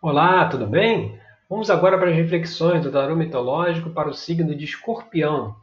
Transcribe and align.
Olá, 0.00 0.48
tudo 0.48 0.64
bem? 0.64 1.18
Vamos 1.50 1.68
agora 1.70 1.98
para 1.98 2.10
as 2.10 2.14
reflexões 2.14 2.84
do 2.84 2.92
tarô 2.92 3.16
mitológico 3.16 3.90
para 3.90 4.08
o 4.08 4.14
signo 4.14 4.54
de 4.54 4.64
Escorpião, 4.64 5.56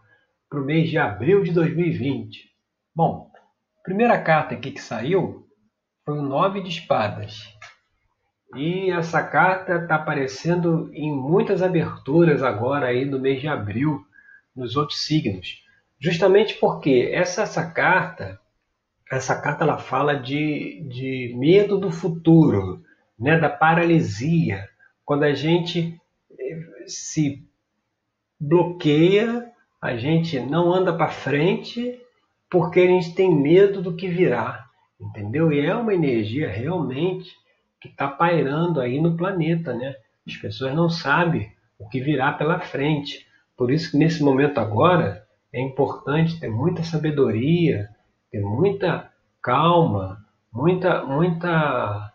para 0.50 0.60
o 0.60 0.66
mês 0.66 0.90
de 0.90 0.98
abril 0.98 1.42
de 1.42 1.54
2020. 1.54 2.50
Bom, 2.94 3.32
a 3.80 3.82
primeira 3.82 4.22
carta 4.22 4.54
aqui 4.54 4.72
que 4.72 4.82
saiu 4.82 5.48
foi 6.04 6.20
o 6.20 6.22
Nove 6.22 6.62
de 6.62 6.68
Espadas. 6.68 7.48
E 8.58 8.92
essa 8.92 9.24
carta 9.24 9.76
está 9.76 9.96
aparecendo 9.96 10.90
em 10.94 11.10
muitas 11.10 11.64
aberturas 11.64 12.44
agora 12.44 12.88
aí 12.88 13.06
no 13.06 13.18
mês 13.18 13.40
de 13.40 13.48
abril, 13.48 14.06
nos 14.54 14.76
outros 14.76 15.06
signos. 15.06 15.64
Justamente 15.98 16.56
porque 16.56 17.10
essa, 17.14 17.44
essa 17.44 17.72
carta, 17.72 18.38
essa 19.10 19.40
carta 19.40 19.64
ela 19.64 19.78
fala 19.78 20.14
de, 20.14 20.86
de 20.90 21.34
medo 21.38 21.78
do 21.78 21.90
futuro, 21.90 22.84
né, 23.18 23.40
da 23.40 23.50
paralisia, 23.50 24.68
quando 25.04 25.24
a 25.24 25.34
gente 25.34 26.00
eh, 26.40 26.86
se 26.88 27.48
bloqueia, 28.40 29.52
a 29.82 29.96
gente 29.96 30.40
não 30.40 30.74
anda 30.74 30.94
para 30.94 31.08
frente 31.08 32.00
porque 32.50 32.80
a 32.80 32.88
gente 32.88 33.14
tem 33.14 33.34
medo 33.34 33.82
do 33.82 33.96
que 33.96 34.08
virá, 34.08 34.66
entendeu? 35.00 35.52
E 35.52 35.66
é 35.66 35.76
uma 35.76 35.94
energia 35.94 36.50
realmente 36.50 37.32
que 37.80 37.88
está 37.88 38.08
pairando 38.08 38.80
aí 38.80 39.00
no 39.00 39.16
planeta, 39.16 39.74
né? 39.74 39.96
As 40.26 40.36
pessoas 40.38 40.74
não 40.74 40.90
sabem 40.90 41.52
o 41.78 41.88
que 41.88 42.00
virá 42.00 42.34
pela 42.34 42.60
frente. 42.60 43.26
Por 43.56 43.72
isso 43.72 43.92
que 43.92 43.98
nesse 43.98 44.24
momento 44.24 44.60
agora 44.60 45.26
é 45.54 45.62
importante 45.62 46.40
ter 46.40 46.50
muita 46.50 46.84
sabedoria, 46.84 47.90
ter 48.32 48.42
muita 48.42 49.12
calma, 49.42 50.26
muita 50.52 51.06
muita 51.06 52.12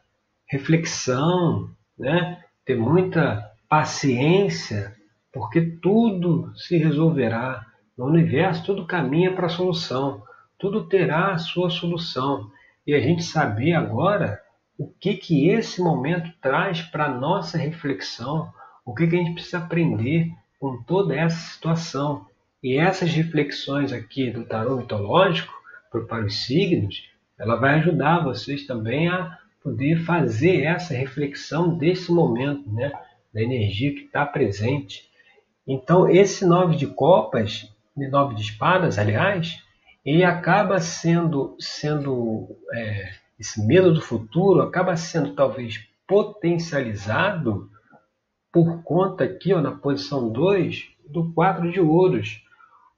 reflexão, 0.50 1.70
né? 1.96 2.42
ter 2.66 2.76
muita 2.76 3.48
paciência, 3.68 4.94
porque 5.32 5.60
tudo 5.80 6.52
se 6.56 6.76
resolverá. 6.76 7.64
No 7.96 8.06
universo, 8.06 8.64
tudo 8.64 8.86
caminha 8.86 9.32
para 9.32 9.46
a 9.46 9.50
solução, 9.50 10.22
tudo 10.58 10.88
terá 10.88 11.32
a 11.32 11.38
sua 11.38 11.70
solução. 11.70 12.50
E 12.86 12.94
a 12.94 13.00
gente 13.00 13.22
saber 13.22 13.74
agora 13.74 14.40
o 14.78 14.88
que, 14.88 15.14
que 15.14 15.48
esse 15.50 15.82
momento 15.82 16.32
traz 16.40 16.82
para 16.82 17.04
a 17.04 17.14
nossa 17.14 17.58
reflexão, 17.58 18.50
o 18.84 18.94
que, 18.94 19.06
que 19.06 19.14
a 19.14 19.18
gente 19.18 19.34
precisa 19.34 19.58
aprender 19.58 20.30
com 20.58 20.82
toda 20.82 21.14
essa 21.14 21.52
situação. 21.52 22.26
E 22.62 22.76
essas 22.76 23.10
reflexões 23.12 23.92
aqui 23.92 24.30
do 24.30 24.44
tarô 24.44 24.76
mitológico, 24.76 25.52
para 26.08 26.24
os 26.24 26.44
signos, 26.44 27.08
ela 27.38 27.56
vai 27.56 27.74
ajudar 27.74 28.24
vocês 28.24 28.66
também 28.66 29.08
a 29.08 29.38
poder 29.62 30.04
fazer 30.04 30.62
essa 30.62 30.94
reflexão 30.94 31.76
desse 31.76 32.10
momento, 32.10 32.70
né? 32.72 32.90
da 33.32 33.42
energia 33.42 33.94
que 33.94 34.00
está 34.00 34.26
presente. 34.26 35.08
Então, 35.66 36.08
esse 36.08 36.44
nove 36.44 36.76
de 36.76 36.86
copas, 36.86 37.72
nove 37.96 38.34
de 38.34 38.42
espadas, 38.42 38.98
aliás, 38.98 39.62
ele 40.04 40.24
acaba 40.24 40.80
sendo, 40.80 41.54
sendo 41.58 42.48
é, 42.74 43.10
esse 43.38 43.64
medo 43.64 43.92
do 43.92 44.00
futuro 44.00 44.62
acaba 44.62 44.96
sendo 44.96 45.34
talvez 45.34 45.80
potencializado 46.06 47.70
por 48.52 48.82
conta 48.82 49.24
aqui, 49.24 49.54
ó, 49.54 49.60
na 49.60 49.70
posição 49.70 50.28
2, 50.28 50.88
do 51.08 51.32
quatro 51.32 51.70
de 51.70 51.80
ouros. 51.80 52.42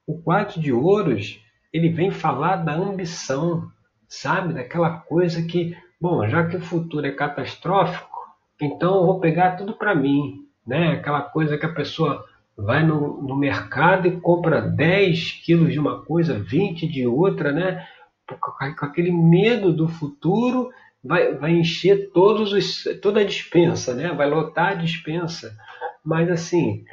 O 0.07 0.21
quatro 0.23 0.61
de 0.61 0.73
ouros, 0.73 1.41
ele 1.73 1.91
vem 1.91 2.11
falar 2.11 2.57
da 2.57 2.75
ambição, 2.75 3.71
sabe? 4.09 4.55
Daquela 4.55 4.99
coisa 4.99 5.43
que 5.43 5.77
Bom, 6.03 6.29
já 6.29 6.45
que 6.49 6.57
o 6.57 6.61
futuro 6.61 7.07
é 7.07 7.13
catastrófico, 7.13 8.19
então 8.61 8.97
eu 8.97 9.07
vou 9.07 9.21
pegar 9.21 9.53
tudo 9.53 9.75
para 9.75 9.95
mim. 9.95 10.49
Né? 10.67 10.95
Aquela 10.95 11.23
coisa 11.23 11.57
que 11.57 11.65
a 11.65 11.73
pessoa 11.73 12.25
vai 12.57 12.85
no, 12.85 13.23
no 13.23 13.37
mercado 13.37 14.09
e 14.09 14.21
compra 14.21 14.61
10 14.61 15.45
quilos 15.45 15.73
de 15.73 15.79
uma 15.79 16.03
coisa, 16.03 16.37
20 16.37 16.89
de 16.89 17.07
outra, 17.07 17.53
né? 17.53 17.87
com 18.27 18.85
aquele 18.85 19.13
medo 19.13 19.73
do 19.73 19.87
futuro, 19.87 20.71
vai, 21.05 21.37
vai 21.37 21.53
encher 21.53 22.11
todos 22.11 22.53
os, 22.53 22.83
toda 23.01 23.21
a 23.21 23.25
dispensa, 23.25 23.95
né? 23.95 24.13
vai 24.13 24.29
lotar 24.29 24.73
a 24.73 24.75
dispensa. 24.75 25.57
Mas 26.05 26.29
assim, 26.29 26.85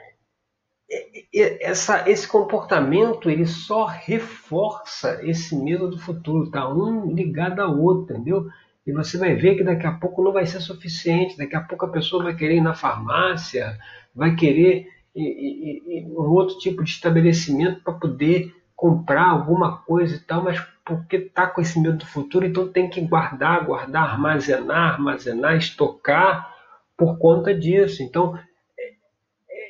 essa, 1.33 2.07
esse 2.07 2.27
comportamento 2.27 3.27
ele 3.27 3.47
só 3.47 3.85
reforça 3.85 5.19
esse 5.23 5.55
medo 5.55 5.89
do 5.89 5.97
futuro, 5.97 6.51
tá? 6.51 6.71
Um 6.71 7.11
ligado 7.11 7.59
ao 7.59 7.75
outro, 7.75 8.13
entendeu? 8.13 8.45
E 8.85 8.91
você 8.91 9.17
vai 9.17 9.35
ver 9.35 9.55
que 9.55 9.63
daqui 9.63 9.85
a 9.85 9.91
pouco 9.91 10.23
não 10.23 10.31
vai 10.31 10.45
ser 10.45 10.59
suficiente, 10.61 11.37
daqui 11.37 11.55
a 11.55 11.61
pouco 11.61 11.85
a 11.85 11.91
pessoa 11.91 12.23
vai 12.23 12.35
querer 12.35 12.55
ir 12.55 12.61
na 12.61 12.73
farmácia, 12.73 13.77
vai 14.15 14.35
querer 14.35 14.87
ir, 15.15 15.21
ir, 15.23 15.83
ir 15.87 16.05
um 16.07 16.31
outro 16.31 16.57
tipo 16.57 16.83
de 16.83 16.89
estabelecimento 16.89 17.83
para 17.83 17.93
poder 17.93 18.53
comprar 18.75 19.29
alguma 19.29 19.77
coisa 19.79 20.15
e 20.15 20.19
tal, 20.19 20.43
mas 20.43 20.59
porque 20.85 21.17
está 21.17 21.45
com 21.45 21.61
esse 21.61 21.79
medo 21.79 21.97
do 21.97 22.05
futuro, 22.05 22.45
então 22.45 22.67
tem 22.67 22.89
que 22.89 23.01
guardar, 23.01 23.65
guardar, 23.65 24.09
armazenar, 24.09 24.93
armazenar, 24.93 25.55
estocar 25.57 26.55
por 26.97 27.17
conta 27.19 27.53
disso. 27.53 28.01
Então, 28.01 28.39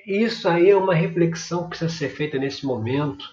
isso 0.06 0.48
aí 0.48 0.70
é 0.70 0.78
uma 0.78 0.94
reflexão 0.94 1.64
que 1.64 1.70
precisa 1.70 1.92
ser 1.92 2.10
feita 2.10 2.38
nesse 2.38 2.66
momento, 2.66 3.26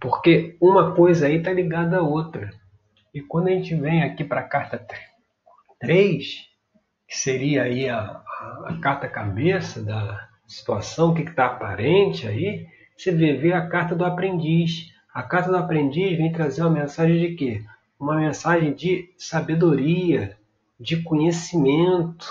porque 0.00 0.56
uma 0.60 0.94
coisa 0.94 1.26
aí 1.26 1.36
está 1.36 1.52
ligada 1.52 1.98
à 1.98 2.02
outra. 2.02 2.50
E 3.12 3.20
quando 3.20 3.48
a 3.48 3.50
gente 3.50 3.74
vem 3.74 4.02
aqui 4.02 4.24
para 4.24 4.40
a 4.40 4.48
carta 4.48 4.86
3, 5.80 6.48
que 7.08 7.16
seria 7.16 7.64
aí 7.64 7.88
a, 7.88 7.98
a, 7.98 8.64
a 8.68 8.80
carta 8.80 9.08
cabeça 9.08 9.82
da 9.82 10.28
situação, 10.46 11.10
o 11.10 11.14
que 11.14 11.22
está 11.22 11.46
aparente 11.46 12.26
aí, 12.26 12.66
você 12.96 13.10
vê, 13.12 13.34
vê 13.34 13.52
a 13.52 13.66
carta 13.66 13.94
do 13.94 14.04
aprendiz. 14.04 14.92
A 15.12 15.22
carta 15.22 15.50
do 15.50 15.56
aprendiz 15.56 16.16
vem 16.16 16.32
trazer 16.32 16.62
uma 16.62 16.70
mensagem 16.70 17.18
de 17.18 17.34
quê? 17.34 17.64
Uma 17.98 18.16
mensagem 18.16 18.72
de 18.72 19.12
sabedoria, 19.16 20.36
de 20.78 21.02
conhecimento, 21.02 22.26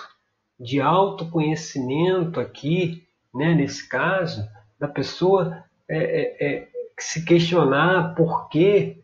de 0.60 0.80
autoconhecimento 0.80 2.40
aqui, 2.40 3.04
né, 3.34 3.54
nesse 3.54 3.88
caso, 3.88 4.48
da 4.80 4.88
pessoa 4.88 5.64
é, 5.88 5.98
é, 5.98 6.48
é, 6.48 6.68
se 7.00 7.26
questionar 7.26 8.16
por 8.16 8.50
que 8.50 8.99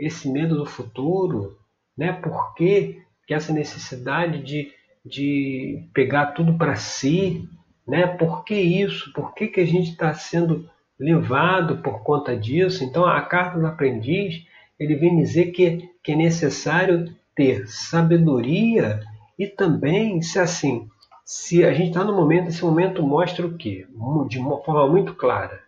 esse 0.00 0.28
medo 0.28 0.56
do 0.56 0.66
futuro, 0.66 1.56
né, 1.96 2.12
por 2.12 2.54
que 2.54 3.02
que 3.30 3.34
essa 3.34 3.52
necessidade 3.52 4.42
de, 4.42 4.72
de 5.06 5.88
pegar 5.94 6.32
tudo 6.32 6.58
para 6.58 6.74
si, 6.74 7.48
né? 7.86 8.04
Por 8.04 8.44
que 8.44 8.54
isso? 8.54 9.12
Por 9.12 9.34
que, 9.34 9.46
que 9.46 9.60
a 9.60 9.64
gente 9.64 9.90
está 9.90 10.12
sendo 10.12 10.68
levado 10.98 11.78
por 11.78 12.02
conta 12.02 12.36
disso? 12.36 12.82
Então, 12.82 13.06
a 13.06 13.22
carta 13.22 13.56
do 13.56 13.66
aprendiz 13.66 14.44
ele 14.80 14.96
vem 14.96 15.16
dizer 15.16 15.52
que, 15.52 15.90
que 16.02 16.10
é 16.10 16.16
necessário 16.16 17.14
ter 17.36 17.68
sabedoria 17.68 19.00
e 19.38 19.46
também, 19.46 20.20
se 20.22 20.38
assim, 20.38 20.88
se 21.24 21.64
a 21.64 21.72
gente 21.72 21.90
está 21.90 22.02
no 22.02 22.16
momento, 22.16 22.48
esse 22.48 22.64
momento 22.64 23.00
mostra 23.00 23.46
o 23.46 23.56
quê? 23.56 23.86
De 24.28 24.38
uma 24.40 24.60
forma 24.62 24.88
muito 24.88 25.14
clara, 25.14 25.60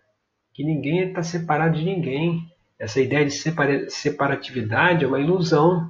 que 0.52 0.64
ninguém 0.64 1.08
está 1.08 1.22
separado 1.22 1.78
de 1.78 1.84
ninguém. 1.84 2.40
Essa 2.82 3.00
ideia 3.00 3.24
de 3.24 3.30
separatividade 3.90 5.04
é 5.04 5.06
uma 5.06 5.20
ilusão. 5.20 5.88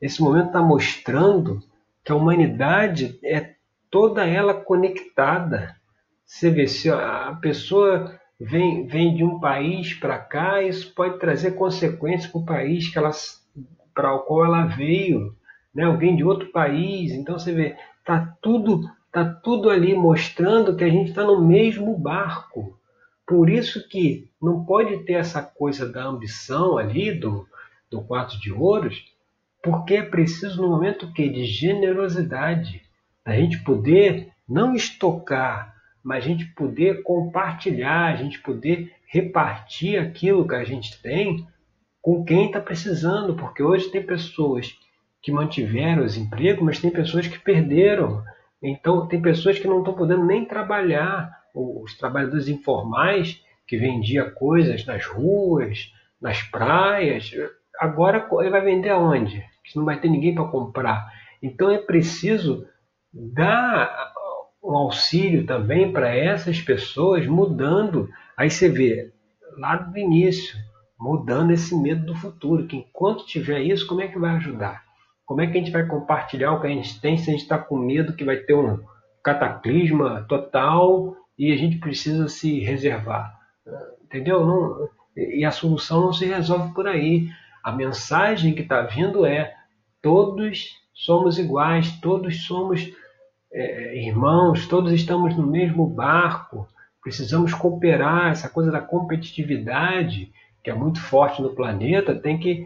Esse 0.00 0.20
momento 0.20 0.48
está 0.48 0.60
mostrando 0.60 1.60
que 2.04 2.10
a 2.10 2.16
humanidade 2.16 3.16
é 3.22 3.54
toda 3.88 4.26
ela 4.26 4.52
conectada. 4.52 5.76
Você 6.24 6.50
vê, 6.50 6.66
se 6.66 6.90
a 6.90 7.38
pessoa 7.40 8.18
vem, 8.40 8.88
vem 8.88 9.14
de 9.14 9.22
um 9.22 9.38
país 9.38 9.94
para 9.94 10.18
cá, 10.18 10.60
isso 10.60 10.92
pode 10.92 11.20
trazer 11.20 11.52
consequências 11.52 12.28
para 12.28 12.40
o 12.40 12.44
país 12.44 12.88
que 12.88 12.98
para 13.94 14.12
o 14.12 14.24
qual 14.24 14.44
ela 14.44 14.64
veio. 14.66 15.36
Né? 15.72 15.84
Alguém 15.84 16.16
de 16.16 16.24
outro 16.24 16.50
país. 16.50 17.12
Então 17.12 17.38
você 17.38 17.52
vê, 17.52 17.76
está 18.00 18.36
tudo, 18.42 18.90
tá 19.12 19.24
tudo 19.24 19.70
ali 19.70 19.94
mostrando 19.94 20.74
que 20.74 20.82
a 20.82 20.90
gente 20.90 21.10
está 21.10 21.22
no 21.22 21.40
mesmo 21.40 21.96
barco. 21.96 22.76
Por 23.26 23.48
isso 23.48 23.88
que 23.88 24.28
não 24.40 24.64
pode 24.64 25.04
ter 25.04 25.14
essa 25.14 25.42
coisa 25.42 25.90
da 25.90 26.04
ambição 26.04 26.76
ali, 26.76 27.12
do, 27.12 27.46
do 27.90 28.02
quatro 28.02 28.38
de 28.38 28.52
ouros, 28.52 29.04
porque 29.62 29.94
é 29.94 30.02
preciso 30.02 30.60
no 30.60 30.68
momento 30.68 31.12
que 31.12 31.28
de 31.28 31.44
generosidade, 31.44 32.82
a 33.24 33.32
gente 33.36 33.62
poder 33.62 34.28
não 34.48 34.74
estocar, 34.74 35.76
mas 36.02 36.24
a 36.24 36.26
gente 36.26 36.46
poder 36.46 37.02
compartilhar, 37.04 38.12
a 38.12 38.16
gente 38.16 38.40
poder 38.40 38.92
repartir 39.06 40.00
aquilo 40.00 40.46
que 40.46 40.54
a 40.54 40.64
gente 40.64 41.00
tem 41.00 41.46
com 42.00 42.24
quem 42.24 42.46
está 42.46 42.60
precisando, 42.60 43.36
porque 43.36 43.62
hoje 43.62 43.88
tem 43.90 44.02
pessoas 44.02 44.76
que 45.22 45.30
mantiveram 45.30 46.04
os 46.04 46.16
empregos, 46.16 46.64
mas 46.64 46.80
tem 46.80 46.90
pessoas 46.90 47.28
que 47.28 47.38
perderam. 47.38 48.24
Então 48.60 49.06
tem 49.06 49.22
pessoas 49.22 49.58
que 49.58 49.68
não 49.68 49.78
estão 49.78 49.94
podendo 49.94 50.24
nem 50.26 50.44
trabalhar, 50.44 51.41
os 51.54 51.96
trabalhadores 51.96 52.48
informais 52.48 53.42
que 53.66 53.76
vendiam 53.76 54.30
coisas 54.30 54.84
nas 54.86 55.06
ruas, 55.06 55.92
nas 56.20 56.42
praias, 56.42 57.30
agora 57.78 58.28
ele 58.40 58.50
vai 58.50 58.60
vender 58.60 58.90
aonde? 58.90 59.44
que 59.64 59.76
não 59.76 59.84
vai 59.84 60.00
ter 60.00 60.08
ninguém 60.08 60.34
para 60.34 60.48
comprar. 60.48 61.12
Então 61.42 61.70
é 61.70 61.78
preciso 61.78 62.66
dar 63.12 64.12
um 64.62 64.76
auxílio 64.76 65.46
também 65.46 65.92
para 65.92 66.14
essas 66.14 66.60
pessoas, 66.60 67.26
mudando. 67.26 68.08
Aí 68.36 68.50
você 68.50 68.68
vê, 68.68 69.12
lá 69.58 69.76
do 69.76 69.96
início, 69.98 70.56
mudando 70.98 71.52
esse 71.52 71.74
medo 71.74 72.06
do 72.06 72.14
futuro, 72.14 72.66
que 72.66 72.76
enquanto 72.76 73.26
tiver 73.26 73.60
isso, 73.60 73.86
como 73.86 74.02
é 74.02 74.08
que 74.08 74.18
vai 74.18 74.36
ajudar? 74.36 74.82
Como 75.24 75.40
é 75.40 75.46
que 75.46 75.56
a 75.56 75.60
gente 75.60 75.72
vai 75.72 75.86
compartilhar 75.86 76.52
o 76.52 76.60
que 76.60 76.66
a 76.66 76.70
gente 76.70 77.00
tem 77.00 77.16
se 77.16 77.30
a 77.30 77.32
gente 77.32 77.42
está 77.42 77.58
com 77.58 77.78
medo 77.78 78.14
que 78.14 78.24
vai 78.24 78.36
ter 78.36 78.54
um 78.54 78.78
cataclisma 79.22 80.26
total 80.28 81.16
e 81.42 81.50
a 81.50 81.56
gente 81.56 81.78
precisa 81.78 82.28
se 82.28 82.60
reservar? 82.60 83.36
Entendeu? 84.04 84.46
Não, 84.46 84.88
e 85.16 85.44
a 85.44 85.50
solução 85.50 86.02
não 86.02 86.12
se 86.12 86.24
resolve 86.24 86.72
por 86.72 86.86
aí. 86.86 87.28
A 87.64 87.72
mensagem 87.72 88.54
que 88.54 88.62
está 88.62 88.82
vindo 88.82 89.26
é: 89.26 89.52
todos 90.00 90.80
somos 90.94 91.40
iguais, 91.40 91.98
todos 92.00 92.44
somos 92.46 92.92
é, 93.52 93.98
irmãos, 94.06 94.68
todos 94.68 94.92
estamos 94.92 95.36
no 95.36 95.44
mesmo 95.44 95.84
barco, 95.84 96.68
precisamos 97.02 97.52
cooperar. 97.52 98.30
Essa 98.30 98.48
coisa 98.48 98.70
da 98.70 98.80
competitividade, 98.80 100.32
que 100.62 100.70
é 100.70 100.74
muito 100.74 101.00
forte 101.00 101.42
no 101.42 101.56
planeta, 101.56 102.14
tem 102.14 102.38
que. 102.38 102.64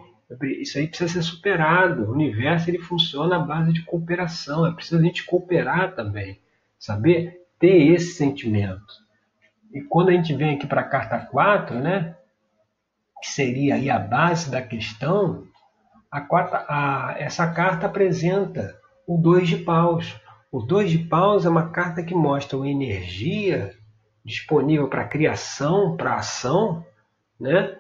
Isso 0.61 0.76
aí 0.76 0.87
precisa 0.87 1.11
ser 1.11 1.23
superado. 1.23 2.05
O 2.05 2.12
universo 2.12 2.69
ele 2.69 2.78
funciona 2.78 3.37
à 3.37 3.38
base 3.38 3.73
de 3.73 3.82
cooperação, 3.84 4.67
é 4.67 4.73
preciso 4.73 5.00
a 5.00 5.02
gente 5.02 5.25
cooperar 5.25 5.94
também, 5.94 6.38
saber 6.78 7.45
ter 7.58 7.92
esse 7.92 8.14
sentimento. 8.14 9.06
E 9.72 9.80
quando 9.82 10.08
a 10.08 10.12
gente 10.12 10.34
vem 10.34 10.54
aqui 10.54 10.66
para 10.66 10.82
a 10.82 10.88
carta 10.88 11.18
4, 11.18 11.78
né, 11.78 12.16
que 13.22 13.28
seria 13.28 13.74
aí 13.74 13.90
a 13.90 13.98
base 13.98 14.50
da 14.50 14.62
questão, 14.62 15.46
a 16.10 16.20
quarta, 16.20 16.64
a, 16.68 17.14
essa 17.18 17.50
carta 17.50 17.86
apresenta 17.86 18.78
o 19.06 19.18
dois 19.18 19.48
de 19.48 19.58
paus. 19.58 20.18
O 20.50 20.60
dois 20.60 20.90
de 20.90 20.98
paus 20.98 21.44
é 21.44 21.48
uma 21.48 21.70
carta 21.70 22.02
que 22.02 22.14
mostra 22.14 22.56
uma 22.56 22.68
energia 22.68 23.74
disponível 24.24 24.88
para 24.88 25.04
criação, 25.04 25.96
para 25.96 26.16
ação, 26.16 26.84
né? 27.38 27.78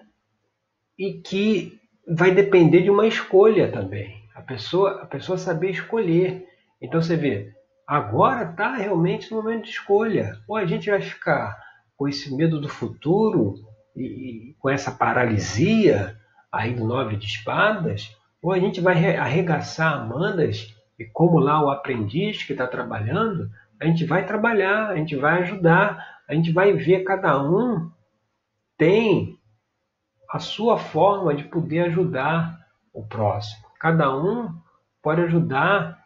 E 0.98 1.14
que 1.14 1.80
vai 2.06 2.30
depender 2.30 2.82
de 2.82 2.90
uma 2.90 3.06
escolha 3.06 3.70
também. 3.70 4.22
A 4.34 4.42
pessoa, 4.42 5.02
a 5.02 5.06
pessoa 5.06 5.38
saber 5.38 5.70
escolher. 5.70 6.46
Então 6.80 7.00
você 7.00 7.16
vê, 7.16 7.55
agora 7.86 8.50
está 8.50 8.74
realmente 8.74 9.30
no 9.30 9.42
momento 9.42 9.64
de 9.64 9.70
escolha. 9.70 10.38
Ou 10.48 10.56
a 10.56 10.66
gente 10.66 10.90
vai 10.90 11.00
ficar 11.00 11.56
com 11.96 12.08
esse 12.08 12.34
medo 12.34 12.60
do 12.60 12.68
futuro 12.68 13.54
e, 13.94 14.50
e 14.50 14.54
com 14.58 14.68
essa 14.68 14.90
paralisia 14.90 16.16
aí 16.50 16.74
do 16.74 16.84
nove 16.84 17.16
de 17.16 17.26
espadas, 17.26 18.16
ou 18.42 18.52
a 18.52 18.58
gente 18.58 18.80
vai 18.80 19.16
arregaçar 19.16 19.94
Amandas 19.94 20.74
e 20.98 21.04
como 21.04 21.38
lá 21.38 21.62
o 21.62 21.70
aprendiz 21.70 22.42
que 22.42 22.52
está 22.52 22.66
trabalhando, 22.66 23.50
a 23.80 23.84
gente 23.84 24.04
vai 24.04 24.24
trabalhar, 24.24 24.88
a 24.88 24.96
gente 24.96 25.16
vai 25.16 25.42
ajudar, 25.42 26.22
a 26.28 26.34
gente 26.34 26.52
vai 26.52 26.72
ver 26.72 27.04
cada 27.04 27.42
um 27.42 27.90
tem 28.78 29.38
a 30.30 30.38
sua 30.38 30.78
forma 30.78 31.34
de 31.34 31.44
poder 31.44 31.80
ajudar 31.86 32.58
o 32.92 33.06
próximo. 33.06 33.66
Cada 33.78 34.14
um 34.14 34.54
pode 35.02 35.22
ajudar 35.22 36.05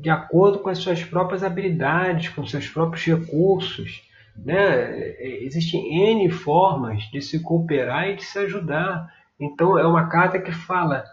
de 0.00 0.10
acordo 0.10 0.58
com 0.58 0.68
as 0.68 0.78
suas 0.78 1.02
próprias 1.04 1.42
habilidades, 1.42 2.28
com 2.30 2.46
seus 2.46 2.68
próprios 2.68 3.04
recursos. 3.04 4.02
Né? 4.36 5.14
Existem 5.44 6.12
N 6.12 6.30
formas 6.30 7.02
de 7.10 7.20
se 7.20 7.40
cooperar 7.40 8.08
e 8.08 8.16
de 8.16 8.24
se 8.24 8.38
ajudar. 8.38 9.12
Então, 9.38 9.78
é 9.78 9.86
uma 9.86 10.08
carta 10.08 10.38
que 10.38 10.52
fala 10.52 11.04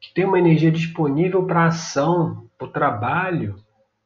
que 0.00 0.12
tem 0.12 0.24
uma 0.24 0.38
energia 0.38 0.70
disponível 0.70 1.46
para 1.46 1.66
ação, 1.66 2.48
para 2.58 2.66
o 2.66 2.72
trabalho, 2.72 3.56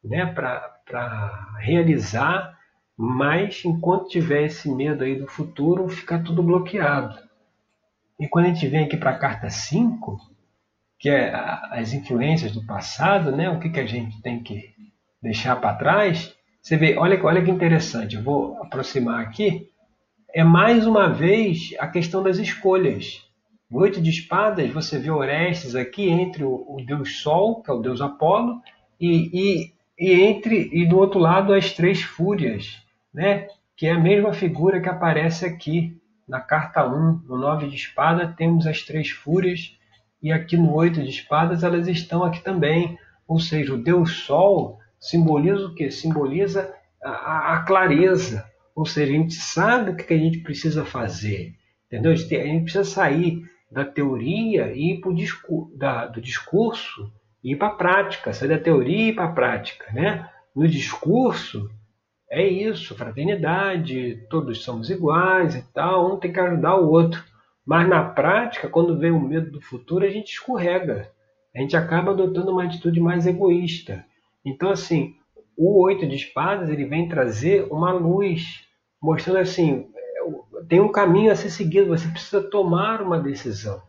né? 0.04 0.26
para 0.26 1.56
realizar, 1.60 2.56
mas 2.96 3.62
enquanto 3.64 4.08
tiver 4.08 4.44
esse 4.44 4.68
medo 4.72 5.04
aí 5.04 5.16
do 5.16 5.26
futuro, 5.26 5.88
fica 5.88 6.18
tudo 6.18 6.42
bloqueado. 6.42 7.18
E 8.18 8.26
quando 8.26 8.46
a 8.46 8.48
gente 8.48 8.66
vem 8.66 8.84
aqui 8.84 8.96
para 8.96 9.10
a 9.10 9.18
carta 9.18 9.50
5, 9.50 10.18
que 11.06 11.10
é 11.10 11.32
as 11.70 11.92
influências 11.92 12.50
do 12.50 12.66
passado, 12.66 13.30
né? 13.30 13.48
o 13.48 13.60
que, 13.60 13.70
que 13.70 13.78
a 13.78 13.86
gente 13.86 14.20
tem 14.22 14.42
que 14.42 14.74
deixar 15.22 15.54
para 15.54 15.76
trás, 15.76 16.34
você 16.60 16.76
vê, 16.76 16.96
olha, 16.98 17.24
olha 17.24 17.44
que 17.44 17.48
interessante, 17.48 18.16
eu 18.16 18.24
vou 18.24 18.60
aproximar 18.60 19.20
aqui. 19.20 19.68
É 20.34 20.42
mais 20.42 20.84
uma 20.84 21.08
vez 21.08 21.72
a 21.78 21.86
questão 21.86 22.24
das 22.24 22.38
escolhas. 22.38 23.24
No 23.70 23.82
oito 23.82 24.02
de 24.02 24.10
espadas, 24.10 24.68
você 24.72 24.98
vê 24.98 25.08
Orestes 25.08 25.76
aqui 25.76 26.08
entre 26.08 26.42
o, 26.42 26.66
o, 26.68 26.84
deus 26.84 27.18
Sol, 27.18 27.62
que 27.62 27.70
é 27.70 27.74
o 27.74 27.80
deus 27.80 28.00
Apolo, 28.00 28.60
e, 29.00 29.30
e, 29.32 29.72
e, 29.96 30.12
entre 30.12 30.68
e 30.72 30.88
do 30.88 30.98
outro 30.98 31.20
lado 31.20 31.54
as 31.54 31.70
três 31.70 32.02
fúrias, 32.02 32.82
né? 33.14 33.46
que 33.76 33.86
é 33.86 33.92
a 33.92 34.00
mesma 34.00 34.32
figura 34.32 34.80
que 34.80 34.88
aparece 34.88 35.46
aqui 35.46 35.96
na 36.28 36.40
carta 36.40 36.84
1. 36.84 37.22
No 37.28 37.38
nove 37.38 37.68
de 37.68 37.76
espada 37.76 38.34
temos 38.36 38.66
as 38.66 38.82
três 38.82 39.10
fúrias, 39.10 39.75
e 40.26 40.32
aqui 40.32 40.56
no 40.56 40.74
oito 40.74 41.00
de 41.00 41.08
espadas 41.08 41.62
elas 41.62 41.86
estão 41.86 42.24
aqui 42.24 42.42
também. 42.42 42.98
Ou 43.28 43.38
seja, 43.38 43.72
o 43.72 43.80
deus 43.80 44.24
Sol 44.24 44.80
simboliza 44.98 45.66
o 45.66 45.72
que? 45.72 45.88
Simboliza 45.88 46.74
a, 47.00 47.54
a, 47.54 47.62
clareza. 47.62 48.44
Ou 48.74 48.84
seja, 48.84 49.12
a 49.12 49.16
gente 49.16 49.34
sabe 49.34 49.92
o 49.92 49.96
que 49.96 50.12
a 50.12 50.18
gente 50.18 50.38
precisa 50.38 50.84
fazer. 50.84 51.54
Entendeu? 51.86 52.10
A 52.10 52.16
gente, 52.16 52.62
precisa 52.62 52.82
sair 52.82 53.44
da 53.70 53.84
teoria 53.84 54.72
e 54.72 54.94
ir 54.94 55.00
pro 55.00 55.14
discur 55.14 55.70
da, 55.78 56.06
do 56.06 56.20
discurso 56.20 57.08
e 57.44 57.52
ir 57.52 57.56
para 57.56 57.68
a 57.68 57.76
prática. 57.76 58.32
Sair 58.32 58.48
da 58.48 58.58
teoria 58.58 58.96
e 58.96 59.08
ir 59.10 59.14
para 59.14 59.26
a 59.26 59.32
prática. 59.32 59.92
Né? 59.92 60.28
No 60.56 60.66
discurso, 60.66 61.70
é 62.28 62.44
isso, 62.44 62.96
fraternidade, 62.96 64.26
todos 64.28 64.64
somos 64.64 64.90
iguais 64.90 65.54
e 65.54 65.62
tal, 65.72 66.12
um 66.12 66.18
tem 66.18 66.32
que 66.32 66.40
ajudar 66.40 66.74
o 66.74 66.90
outro. 66.90 67.22
Mas 67.66 67.88
na 67.88 68.04
prática, 68.04 68.68
quando 68.68 68.96
vem 68.96 69.10
o 69.10 69.20
medo 69.20 69.50
do 69.50 69.60
futuro, 69.60 70.04
a 70.04 70.08
gente 70.08 70.32
escorrega. 70.32 71.10
A 71.54 71.58
gente 71.58 71.76
acaba 71.76 72.12
adotando 72.12 72.52
uma 72.52 72.62
atitude 72.62 73.00
mais 73.00 73.26
egoísta. 73.26 74.04
Então, 74.44 74.70
assim, 74.70 75.16
o 75.56 75.82
oito 75.82 76.06
de 76.06 76.14
espadas 76.14 76.68
ele 76.68 76.84
vem 76.84 77.08
trazer 77.08 77.66
uma 77.72 77.90
luz, 77.92 78.64
mostrando 79.02 79.38
assim, 79.38 79.90
tem 80.68 80.80
um 80.80 80.92
caminho 80.92 81.32
a 81.32 81.36
ser 81.36 81.50
seguido, 81.50 81.88
você 81.88 82.06
precisa 82.08 82.42
tomar 82.42 83.02
uma 83.02 83.18
decisão. 83.18 83.82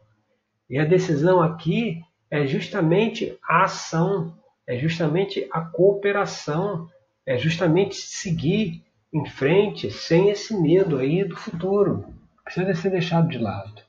E 0.69 0.79
a 0.79 0.85
decisão 0.85 1.41
aqui 1.41 2.01
é 2.31 2.47
justamente 2.47 3.37
a 3.47 3.65
ação, 3.65 4.35
é 4.65 4.77
justamente 4.77 5.47
a 5.51 5.61
cooperação, 5.61 6.89
é 7.25 7.37
justamente 7.37 7.95
seguir 7.95 8.83
em 9.13 9.25
frente 9.25 9.91
sem 9.91 10.29
esse 10.29 10.59
medo 10.59 10.97
aí 10.97 11.23
do 11.23 11.35
futuro. 11.35 12.16
Precisa 12.47 12.73
ser 12.75 12.91
deixado 12.91 13.27
de 13.27 13.37
lado. 13.37 13.81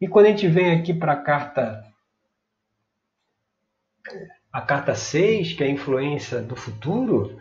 E 0.00 0.08
quando 0.08 0.24
a 0.24 0.28
gente 0.30 0.48
vem 0.48 0.72
aqui 0.72 0.94
para 0.94 1.12
a 1.12 1.22
carta 1.22 1.84
a 4.50 4.62
carta 4.62 4.94
6, 4.94 5.52
que 5.52 5.62
é 5.62 5.66
a 5.66 5.70
influência 5.70 6.40
do 6.40 6.56
futuro, 6.56 7.38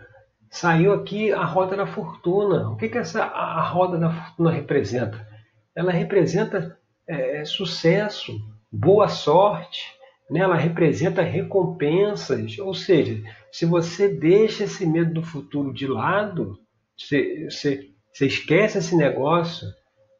saiu 0.49 0.93
aqui 0.93 1.31
a 1.31 1.45
roda 1.45 1.77
da 1.77 1.87
fortuna. 1.87 2.69
O 2.69 2.75
que, 2.75 2.89
que 2.89 2.97
essa 2.97 3.23
a 3.23 3.61
roda 3.61 3.97
da 3.97 4.11
fortuna 4.11 4.51
representa? 4.51 5.25
Ela 5.73 5.93
representa 5.93 6.77
é, 7.07 7.45
sucesso, 7.45 8.37
boa 8.69 9.07
sorte, 9.07 9.81
né? 10.29 10.41
ela 10.41 10.57
representa 10.57 11.21
recompensas. 11.21 12.59
Ou 12.59 12.73
seja, 12.73 13.23
se 13.53 13.65
você 13.65 14.09
deixa 14.09 14.65
esse 14.65 14.85
medo 14.85 15.13
do 15.13 15.23
futuro 15.23 15.73
de 15.73 15.87
lado, 15.87 16.59
você, 16.97 17.47
você 17.49 18.25
esquece 18.25 18.79
esse 18.79 18.97
negócio 18.97 19.65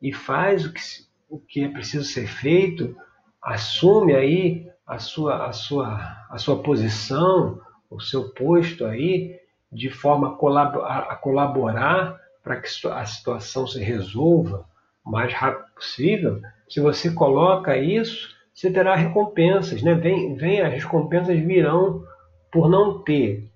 e 0.02 0.12
faz 0.14 0.66
o 0.66 0.74
que, 0.74 0.82
o 1.30 1.40
que 1.40 1.64
é 1.64 1.70
preciso 1.70 2.06
ser 2.06 2.28
feito, 2.28 2.96
assume 3.42 4.16
aí 4.16 4.68
a 4.86 4.98
sua, 5.00 5.48
a 5.48 5.54
sua, 5.54 6.26
a 6.30 6.38
sua 6.38 6.62
posição, 6.62 7.62
o 7.90 8.00
seu 8.00 8.30
posto 8.30 8.86
aí, 8.86 9.40
de 9.72 9.90
forma 9.90 10.34
a 10.34 11.16
colaborar 11.16 12.20
para 12.44 12.60
que 12.60 12.68
a 12.88 13.06
situação 13.06 13.68
se 13.68 13.80
resolva 13.80 14.66
o 15.06 15.12
mais 15.12 15.34
rápido 15.34 15.74
possível, 15.74 16.42
se 16.68 16.80
você 16.80 17.12
coloca 17.12 17.78
isso, 17.78 18.36
você 18.54 18.72
terá 18.72 18.96
recompensas, 18.96 19.82
né? 19.82 19.94
Vem, 19.94 20.36
vem 20.36 20.62
as 20.62 20.74
recompensas 20.74 21.40
virão 21.40 22.04
por 22.52 22.70
não 22.70 23.02
ter 23.02 23.50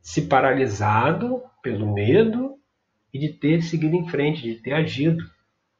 se 0.00 0.22
paralisado 0.22 1.42
pelo 1.62 1.92
medo 1.92 2.56
e 3.12 3.18
de 3.18 3.28
ter 3.28 3.62
seguido 3.62 3.94
em 3.94 4.08
frente, 4.08 4.42
de 4.42 4.54
ter 4.56 4.72
agido. 4.72 5.24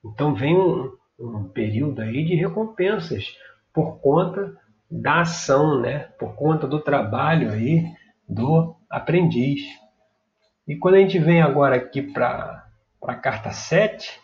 Então 0.05 0.35
vem 0.35 0.57
um, 0.57 0.93
um 1.19 1.45
período 1.49 2.01
aí 2.03 2.25
de 2.25 2.35
recompensas 2.35 3.37
por 3.73 3.99
conta 4.01 4.57
da 4.91 5.21
ação, 5.21 5.81
né? 5.81 6.01
por 6.19 6.35
conta 6.35 6.67
do 6.67 6.81
trabalho 6.81 7.51
aí 7.51 7.85
do 8.29 8.77
aprendiz. 8.91 9.63
E 10.67 10.77
quando 10.77 10.97
a 10.97 10.99
gente 10.99 11.19
vem 11.19 11.41
agora 11.41 11.77
aqui 11.77 12.03
para 12.03 12.67
a 13.03 13.15
carta 13.15 13.51
7, 13.51 14.21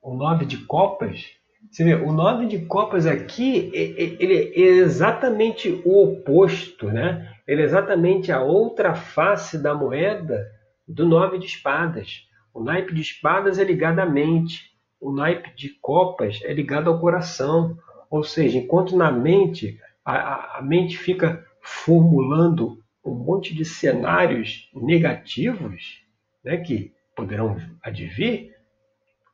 o 0.00 0.14
9 0.14 0.46
de 0.46 0.58
copas, 0.58 1.24
Você 1.70 1.84
vê, 1.84 1.94
o 1.94 2.12
nove 2.12 2.46
de 2.46 2.66
copas 2.66 3.06
aqui, 3.06 3.70
ele 3.72 4.34
é 4.34 4.60
exatamente 4.60 5.80
o 5.84 6.02
oposto, 6.02 6.90
né? 6.90 7.32
Ele 7.46 7.62
é 7.62 7.64
exatamente 7.64 8.32
a 8.32 8.42
outra 8.42 8.94
face 8.94 9.62
da 9.62 9.74
moeda 9.74 10.44
do 10.86 11.06
nove 11.06 11.38
de 11.38 11.46
espadas. 11.46 12.26
O 12.54 12.62
naipe 12.62 12.94
de 12.94 13.00
espadas 13.00 13.58
é 13.58 13.64
ligado 13.64 13.98
à 13.98 14.06
mente, 14.06 14.72
o 15.00 15.12
naipe 15.12 15.54
de 15.56 15.70
copas 15.80 16.40
é 16.44 16.52
ligado 16.52 16.88
ao 16.88 17.00
coração. 17.00 17.76
Ou 18.10 18.22
seja, 18.22 18.58
enquanto 18.58 18.96
na 18.96 19.10
mente, 19.10 19.80
a, 20.04 20.58
a 20.58 20.62
mente 20.62 20.96
fica 20.96 21.44
formulando 21.60 22.78
um 23.04 23.14
monte 23.14 23.54
de 23.54 23.64
cenários 23.64 24.70
negativos, 24.74 26.02
né, 26.44 26.56
que 26.58 26.92
poderão 27.16 27.56
advir, 27.82 28.54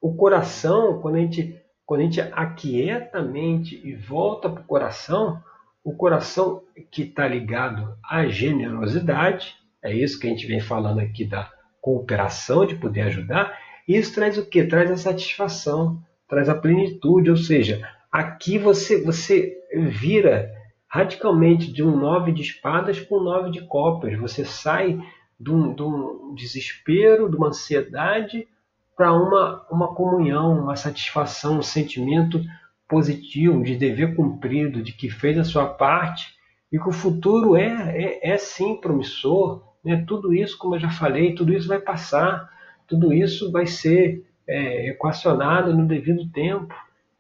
o 0.01 0.15
coração, 0.15 1.01
quando 1.01 1.17
a 1.17 1.21
gente, 1.21 1.61
quando 1.85 2.01
a 2.01 2.05
gente 2.05 2.21
aquieta 2.21 3.19
a 3.19 3.23
mente 3.23 3.81
e 3.85 3.95
volta 3.95 4.49
para 4.49 4.63
o 4.63 4.67
coração, 4.67 5.43
o 5.83 5.93
coração 5.93 6.63
que 6.91 7.03
está 7.03 7.27
ligado 7.27 7.97
à 8.03 8.27
generosidade, 8.27 9.57
é 9.83 9.93
isso 9.93 10.19
que 10.19 10.27
a 10.27 10.31
gente 10.31 10.47
vem 10.47 10.61
falando 10.61 11.01
aqui 11.01 11.25
da 11.25 11.51
cooperação, 11.89 12.67
de 12.67 12.75
poder 12.75 13.03
ajudar, 13.03 13.59
isso 13.87 14.15
traz 14.15 14.37
o 14.37 14.45
que? 14.45 14.63
Traz 14.65 14.91
a 14.91 14.97
satisfação, 14.99 15.99
traz 16.29 16.49
a 16.51 16.55
plenitude, 16.55 17.31
ou 17.31 17.37
seja, 17.37 17.81
aqui 18.13 18.59
você, 18.59 19.03
você 19.03 19.57
vira 19.75 20.53
radicalmente 20.87 21.73
de 21.73 21.83
um 21.83 21.97
nove 21.97 22.33
de 22.33 22.43
espadas 22.43 23.01
para 23.01 23.17
um 23.17 23.23
nove 23.23 23.51
de 23.51 23.63
copas. 23.63 24.19
Você 24.19 24.45
sai 24.45 24.99
de 25.41 25.51
um, 25.51 25.75
de 25.75 25.83
um 25.83 26.35
desespero, 26.35 27.31
de 27.31 27.37
uma 27.37 27.49
ansiedade, 27.49 28.47
para 28.95 29.13
uma, 29.13 29.67
uma 29.71 29.95
comunhão, 29.95 30.61
uma 30.61 30.77
satisfação, 30.77 31.59
um 31.59 31.63
sentimento 31.63 32.43
positivo 32.87 33.63
de 33.63 33.77
dever 33.77 34.15
cumprido, 34.15 34.83
de 34.83 34.93
que 34.93 35.09
fez 35.09 35.39
a 35.39 35.45
sua 35.45 35.67
parte 35.67 36.35
e 36.71 36.79
que 36.79 36.89
o 36.89 36.93
futuro 36.93 37.57
é, 37.57 38.21
é, 38.23 38.31
é 38.33 38.37
sim 38.37 38.79
promissor. 38.79 39.68
Né? 39.89 40.05
Tudo 40.07 40.35
isso, 40.35 40.59
como 40.59 40.75
eu 40.75 40.81
já 40.81 40.91
falei, 40.91 41.35
tudo 41.35 41.55
isso 41.55 41.67
vai 41.67 41.79
passar, 41.79 42.53
tudo 42.87 43.11
isso 43.11 43.51
vai 43.51 43.67
ser 43.67 44.23
é, 44.47 44.91
equacionado 44.91 45.75
no 45.75 45.87
devido 45.87 46.29
tempo. 46.29 46.75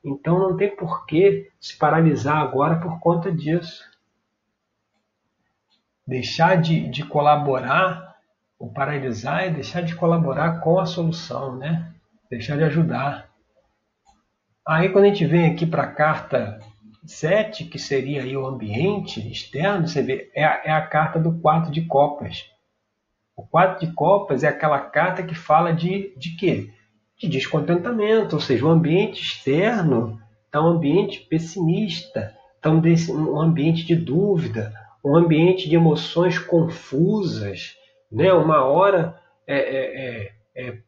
Então 0.04 0.38
não 0.38 0.54
tem 0.54 0.76
por 0.76 1.06
que 1.06 1.50
se 1.58 1.78
paralisar 1.78 2.36
agora 2.36 2.76
por 2.76 3.00
conta 3.00 3.32
disso. 3.32 3.82
Deixar 6.06 6.56
de, 6.56 6.88
de 6.88 7.04
colaborar, 7.04 8.16
o 8.58 8.70
paralisar 8.70 9.44
é 9.44 9.50
deixar 9.50 9.80
de 9.80 9.94
colaborar 9.94 10.60
com 10.60 10.78
a 10.78 10.86
solução, 10.86 11.56
né? 11.56 11.92
Deixar 12.30 12.56
de 12.56 12.64
ajudar. 12.64 13.30
Aí 14.66 14.90
quando 14.90 15.04
a 15.06 15.08
gente 15.08 15.24
vem 15.24 15.50
aqui 15.50 15.64
para 15.64 15.84
a 15.84 15.92
carta 15.92 16.58
7, 17.06 17.64
que 17.64 17.78
seria 17.78 18.22
aí 18.22 18.36
o 18.36 18.46
ambiente 18.46 19.26
externo, 19.30 19.88
você 19.88 20.02
vê, 20.02 20.30
é 20.34 20.44
a, 20.44 20.62
é 20.64 20.70
a 20.70 20.86
carta 20.86 21.18
do 21.18 21.38
4 21.40 21.70
de 21.70 21.82
copas. 21.82 22.50
O 23.38 23.46
4 23.46 23.86
de 23.86 23.94
copas 23.94 24.42
é 24.42 24.48
aquela 24.48 24.80
carta 24.80 25.22
que 25.22 25.34
fala 25.34 25.72
de, 25.72 26.12
de 26.16 26.36
quê? 26.36 26.70
de 27.18 27.28
descontentamento, 27.28 28.36
ou 28.36 28.40
seja, 28.40 28.64
o 28.64 28.70
ambiente 28.70 29.20
externo 29.20 30.20
está 30.46 30.62
um 30.62 30.68
ambiente 30.68 31.20
pessimista, 31.28 32.34
está 32.56 32.70
um 32.70 33.40
ambiente 33.40 33.84
de 33.84 33.96
dúvida, 33.96 34.72
um 35.04 35.16
ambiente 35.16 35.68
de 35.68 35.74
emoções 35.74 36.38
confusas. 36.38 37.76
Né? 38.10 38.32
Uma 38.32 38.64
hora 38.64 39.20
é, 39.46 39.58
é, 39.58 40.06
é, 40.06 40.32
é, 40.54 40.78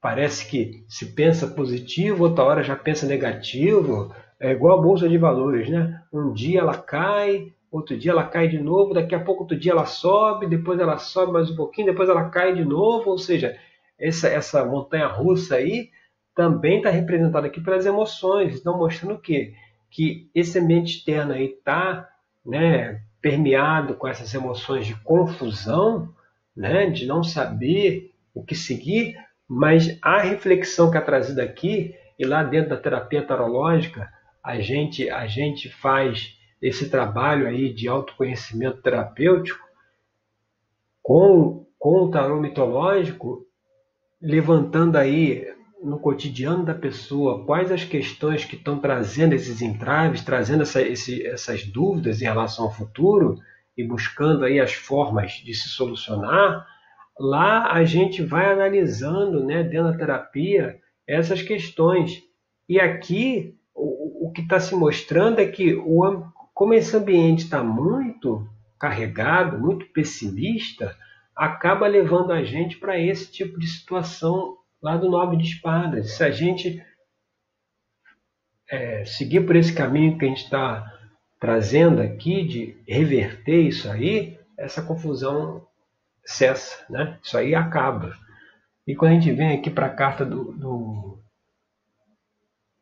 parece 0.00 0.48
que 0.48 0.82
se 0.88 1.12
pensa 1.12 1.46
positivo, 1.46 2.24
outra 2.24 2.44
hora 2.44 2.62
já 2.62 2.74
pensa 2.74 3.06
negativo. 3.06 4.14
É 4.40 4.52
igual 4.52 4.78
a 4.78 4.82
bolsa 4.82 5.06
de 5.06 5.18
valores, 5.18 5.68
né? 5.68 6.00
Um 6.10 6.32
dia 6.32 6.60
ela 6.60 6.78
cai, 6.78 7.52
outro 7.70 7.96
dia 7.96 8.12
ela 8.12 8.24
cai 8.24 8.48
de 8.48 8.58
novo, 8.58 8.94
daqui 8.94 9.14
a 9.14 9.20
pouco 9.20 9.42
outro 9.42 9.58
dia 9.58 9.72
ela 9.72 9.86
sobe, 9.86 10.46
depois 10.46 10.80
ela 10.80 10.98
sobe 10.98 11.32
mais 11.32 11.50
um 11.50 11.56
pouquinho, 11.56 11.86
depois 11.88 12.08
ela 12.08 12.28
cai 12.28 12.54
de 12.54 12.64
novo, 12.64 13.10
ou 13.10 13.18
seja, 13.18 13.56
essa, 13.98 14.28
essa 14.28 14.64
montanha 14.64 15.06
russa 15.06 15.56
aí 15.56 15.90
também 16.34 16.78
está 16.78 16.90
representada 16.90 17.46
aqui 17.46 17.60
pelas 17.60 17.86
emoções. 17.86 18.54
Estão 18.54 18.78
mostrando 18.78 19.14
o 19.14 19.20
quê? 19.20 19.54
Que 19.90 20.30
esse 20.34 20.58
ambiente 20.58 20.96
externo 20.96 21.32
aí 21.32 21.46
está 21.46 22.08
né, 22.44 23.02
permeado 23.20 23.94
com 23.94 24.08
essas 24.08 24.32
emoções 24.32 24.86
de 24.86 24.94
confusão, 25.02 26.12
né, 26.56 26.88
de 26.88 27.06
não 27.06 27.22
saber 27.22 28.12
o 28.34 28.42
que 28.42 28.54
seguir, 28.54 29.16
mas 29.46 29.98
a 30.00 30.20
reflexão 30.20 30.90
que 30.90 30.96
é 30.96 31.00
trazida 31.00 31.42
aqui, 31.42 31.94
e 32.18 32.24
lá 32.24 32.42
dentro 32.42 32.70
da 32.70 32.76
terapia 32.76 33.22
tarológica, 33.22 34.10
a 34.42 34.58
gente, 34.60 35.10
a 35.10 35.26
gente 35.26 35.68
faz 35.68 36.38
esse 36.60 36.90
trabalho 36.90 37.46
aí 37.46 37.72
de 37.72 37.88
autoconhecimento 37.88 38.82
terapêutico 38.82 39.66
com, 41.02 41.66
com 41.78 42.02
o 42.02 42.10
tarô 42.10 42.40
mitológico 42.40 43.46
levantando 44.20 44.96
aí 44.96 45.46
no 45.82 45.98
cotidiano 45.98 46.64
da 46.64 46.74
pessoa 46.74 47.44
quais 47.46 47.72
as 47.72 47.84
questões 47.84 48.44
que 48.44 48.56
estão 48.56 48.78
trazendo 48.78 49.34
esses 49.34 49.62
entraves, 49.62 50.22
trazendo 50.22 50.62
essa, 50.62 50.82
esse, 50.82 51.26
essas 51.26 51.64
dúvidas 51.64 52.20
em 52.20 52.26
relação 52.26 52.66
ao 52.66 52.74
futuro 52.74 53.38
e 53.76 53.82
buscando 53.82 54.44
aí 54.44 54.60
as 54.60 54.74
formas 54.74 55.32
de 55.32 55.54
se 55.54 55.70
solucionar, 55.70 56.66
lá 57.18 57.72
a 57.72 57.82
gente 57.84 58.22
vai 58.22 58.52
analisando, 58.52 59.44
né, 59.44 59.62
dentro 59.62 59.90
da 59.90 59.96
terapia, 59.96 60.78
essas 61.06 61.40
questões. 61.40 62.22
E 62.68 62.78
aqui 62.78 63.56
o, 63.74 64.28
o 64.28 64.32
que 64.32 64.42
está 64.42 64.60
se 64.60 64.74
mostrando 64.74 65.38
é 65.38 65.46
que 65.46 65.74
o, 65.74 66.24
como 66.60 66.74
esse 66.74 66.94
ambiente 66.94 67.44
está 67.44 67.64
muito 67.64 68.46
carregado, 68.78 69.58
muito 69.58 69.86
pessimista, 69.86 70.94
acaba 71.34 71.86
levando 71.86 72.32
a 72.32 72.44
gente 72.44 72.76
para 72.76 72.98
esse 73.00 73.32
tipo 73.32 73.58
de 73.58 73.66
situação 73.66 74.58
lá 74.82 74.94
do 74.98 75.08
nove 75.08 75.38
de 75.38 75.44
espadas. 75.44 76.10
Se 76.18 76.22
a 76.22 76.30
gente 76.30 76.84
é, 78.68 79.06
seguir 79.06 79.46
por 79.46 79.56
esse 79.56 79.72
caminho 79.72 80.18
que 80.18 80.26
a 80.26 80.28
gente 80.28 80.44
está 80.44 80.98
trazendo 81.40 82.02
aqui 82.02 82.44
de 82.46 82.76
reverter 82.86 83.62
isso 83.62 83.90
aí, 83.90 84.38
essa 84.58 84.82
confusão 84.82 85.66
cessa, 86.26 86.84
né? 86.90 87.18
Isso 87.22 87.38
aí 87.38 87.54
acaba. 87.54 88.14
E 88.86 88.94
quando 88.94 89.12
a 89.12 89.14
gente 89.14 89.32
vem 89.32 89.54
aqui 89.54 89.70
para 89.70 89.86
a 89.86 89.94
carta 89.94 90.26
do, 90.26 90.52
do, 90.52 91.18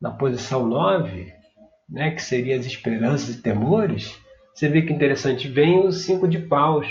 na 0.01 0.11
posição 0.11 0.67
9, 0.67 1.38
né, 1.89 2.11
que 2.11 2.23
seria 2.23 2.57
as 2.57 2.67
esperanças 2.67 3.37
e 3.37 3.43
temores, 3.43 4.21
você 4.55 4.69
vê 4.69 4.83
que 4.83 4.93
interessante, 4.93 5.49
vem 5.49 5.79
o 5.79 5.93
cinco 5.93 6.29
de 6.29 6.39
paus 6.39 6.87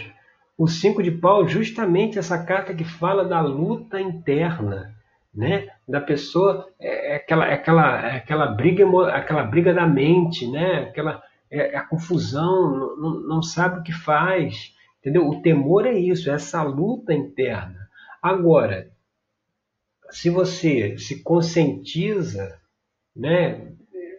o 0.57 0.67
cinco 0.67 1.03
de 1.03 1.11
pau, 1.11 1.47
justamente 1.47 2.17
essa 2.17 2.43
carta 2.43 2.73
que 2.73 2.83
fala 2.83 3.23
da 3.23 3.39
luta 3.41 4.01
interna, 4.01 4.95
né? 5.33 5.67
Da 5.87 6.01
pessoa, 6.01 6.67
é, 6.79 7.13
é 7.13 7.15
aquela, 7.17 7.47
é 7.47 7.53
aquela, 7.53 8.07
é 8.07 8.17
aquela 8.17 8.47
briga, 8.47 8.85
aquela 9.13 9.43
briga 9.43 9.73
da 9.73 9.85
mente, 9.85 10.49
né? 10.49 10.79
Aquela 10.89 11.21
é, 11.51 11.75
é 11.75 11.77
a 11.77 11.85
confusão, 11.85 12.97
não, 12.97 13.19
não 13.21 13.43
sabe 13.43 13.79
o 13.79 13.83
que 13.83 13.93
faz, 13.93 14.73
entendeu? 14.99 15.29
O 15.29 15.41
temor 15.41 15.85
é 15.85 15.93
isso, 15.93 16.29
é 16.31 16.33
essa 16.33 16.63
luta 16.63 17.13
interna. 17.13 17.87
Agora, 18.19 18.89
se 20.09 20.29
você 20.31 20.97
se 20.97 21.21
conscientiza, 21.21 22.59
né, 23.15 23.73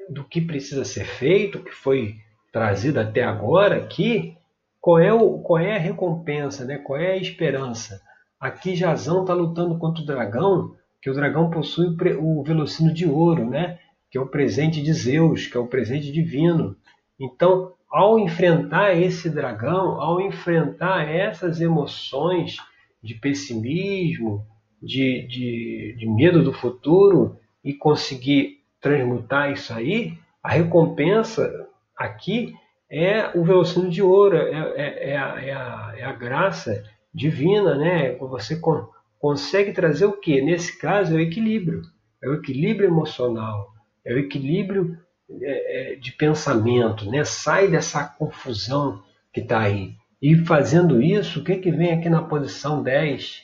do 0.08 0.24
que 0.24 0.40
precisa 0.40 0.84
ser 0.84 1.04
feito, 1.04 1.62
que 1.62 1.72
foi 1.72 2.16
trazido 2.52 3.00
até 3.00 3.22
agora 3.22 3.76
aqui, 3.76 4.36
qual 4.80 4.98
é, 4.98 5.12
o, 5.12 5.38
qual 5.38 5.58
é 5.58 5.76
a 5.76 5.80
recompensa, 5.80 6.64
né? 6.64 6.78
qual 6.78 6.98
é 6.98 7.12
a 7.12 7.16
esperança? 7.16 8.00
Aqui 8.40 8.74
Jazão 8.74 9.22
está 9.22 9.34
lutando 9.34 9.78
contra 9.78 10.02
o 10.02 10.06
dragão, 10.06 10.74
que 11.02 11.10
o 11.10 11.14
dragão 11.14 11.50
possui 11.50 11.94
o 12.20 12.42
velocino 12.42 12.92
de 12.92 13.06
ouro, 13.06 13.48
né? 13.48 13.78
que 14.10 14.16
é 14.16 14.20
o 14.20 14.26
presente 14.26 14.82
de 14.82 14.92
Zeus, 14.92 15.46
que 15.46 15.56
é 15.56 15.60
o 15.60 15.66
presente 15.66 16.10
divino. 16.10 16.76
Então, 17.20 17.74
ao 17.90 18.18
enfrentar 18.18 18.94
esse 18.96 19.28
dragão, 19.28 20.00
ao 20.00 20.20
enfrentar 20.20 21.08
essas 21.08 21.60
emoções 21.60 22.56
de 23.02 23.14
pessimismo, 23.14 24.46
de, 24.82 25.26
de, 25.26 25.96
de 25.98 26.08
medo 26.08 26.42
do 26.42 26.52
futuro 26.52 27.36
e 27.64 27.74
conseguir 27.74 28.57
transmutar 28.80 29.52
isso 29.52 29.73
aí, 29.73 30.18
a 30.42 30.50
recompensa 30.50 31.68
aqui 31.97 32.54
é 32.90 33.37
o 33.37 33.44
velocino 33.44 33.90
de 33.90 34.02
ouro, 34.02 34.37
é, 34.37 34.50
é, 34.50 35.11
é, 35.11 35.16
a, 35.16 35.42
é, 35.42 35.52
a, 35.52 35.94
é 35.99 36.04
a 36.04 36.12
graça 36.12 36.85
divina, 37.12 37.75
né? 37.75 38.14
Você 38.16 38.56
con 38.56 38.88
consegue 39.18 39.73
trazer 39.73 40.06
o 40.06 40.12
que? 40.12 40.40
Nesse 40.40 40.78
caso, 40.78 41.12
é 41.12 41.16
o 41.16 41.20
equilíbrio. 41.20 41.82
É 42.23 42.28
o 42.28 42.35
equilíbrio 42.35 42.88
emocional, 42.88 43.73
é 44.04 44.14
o 44.14 44.18
equilíbrio 44.18 44.97
é, 45.42 45.92
é, 45.92 45.97
de 45.97 46.12
pensamento, 46.12 47.08
né? 47.11 47.25
Sai 47.25 47.68
dessa 47.68 48.04
confusão 48.04 49.02
que 49.32 49.40
está 49.40 49.61
aí. 49.61 49.94
E 50.20 50.37
fazendo 50.37 51.00
isso, 51.00 51.40
o 51.40 51.44
que, 51.44 51.56
que 51.56 51.70
vem 51.70 51.92
aqui 51.92 52.08
na 52.08 52.23
posição 52.23 52.82
10? 52.82 53.42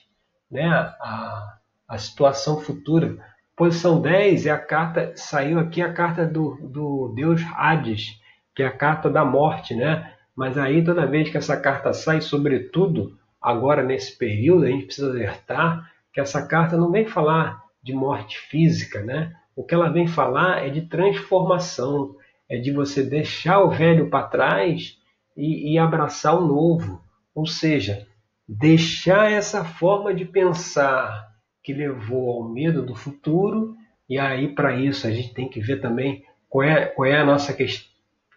Né? 0.51 0.67
A, 0.67 1.59
a 1.89 1.99
situação 1.99 2.61
futura. 2.61 3.17
Posição 3.57 4.01
10 4.01 4.47
é 4.47 4.51
a 4.51 4.59
carta, 4.59 5.13
saiu 5.15 5.61
aqui 5.61 5.81
a 5.81 5.93
carta 5.93 6.27
do, 6.27 6.59
do 6.61 7.13
deus 7.15 7.41
Hades, 7.55 8.21
que 8.55 8.65
é 8.65 8.67
a 8.67 8.77
carta 8.77 9.09
da 9.09 9.25
morte, 9.25 9.77
né? 9.77 10.13
Mas 10.37 10.59
aí 10.59 10.83
toda 10.83 11.07
vez 11.07 11.31
que 11.31 11.37
essa 11.37 11.57
carta 11.57 11.93
sai, 11.93 12.21
sobretudo 12.21 13.17
agora 13.41 13.85
nesse 13.85 14.19
período, 14.19 14.65
a 14.65 14.69
gente 14.69 14.87
precisa 14.87 15.09
alertar 15.09 15.89
que 16.13 16.21
essa 16.21 16.45
carta 16.47 16.77
não 16.77 16.91
vem 16.91 17.07
falar 17.07 17.63
de 17.81 17.93
morte 17.93 18.39
física, 18.39 19.01
né? 19.03 19.33
O 19.55 19.63
que 19.63 19.75
ela 19.75 19.89
vem 19.89 20.09
falar 20.09 20.67
é 20.67 20.69
de 20.69 20.83
transformação, 20.83 22.17
é 22.49 22.59
de 22.59 22.73
você 22.73 23.05
deixar 23.05 23.61
o 23.61 23.71
velho 23.71 24.11
para 24.11 24.27
trás 24.27 24.99
e, 25.37 25.73
e 25.73 25.79
abraçar 25.79 26.37
o 26.37 26.47
novo. 26.47 27.01
Ou 27.33 27.47
seja, 27.47 28.05
deixar 28.49 29.31
essa 29.31 29.65
forma 29.65 30.13
de 30.13 30.25
pensar 30.25 31.34
que 31.65 31.73
levou 31.73 32.31
ao 32.31 32.49
medo 32.49 32.85
do 32.85 32.95
futuro, 32.95 33.75
e 34.09 34.19
aí 34.19 34.49
para 34.49 34.77
isso 34.77 35.07
a 35.07 35.11
gente 35.11 35.33
tem 35.33 35.49
que 35.49 35.61
ver 35.61 35.81
também 35.81 36.23
qual 36.49 36.63
é, 36.63 36.85
qual 36.85 37.09
é 37.09 37.17
a 37.17 37.25
nossa 37.25 37.57